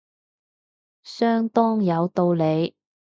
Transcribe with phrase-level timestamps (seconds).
[1.03, 2.75] 相當有道理